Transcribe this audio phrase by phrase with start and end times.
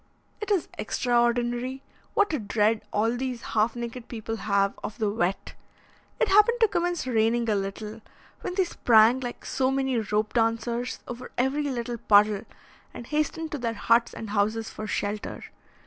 [0.41, 1.83] It is extraordinary
[2.15, 5.53] what a dread all these half naked people have of the wet.
[6.19, 8.01] It happened to commence raining a little,
[8.39, 12.45] when they sprang like so many rope dancers over every little puddle,
[12.91, 15.43] and hastened to their huts and houses for shelter.